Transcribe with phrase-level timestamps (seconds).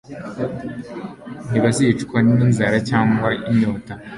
[1.49, 3.93] Ntibazicwa n'inzara cyangwa inyota,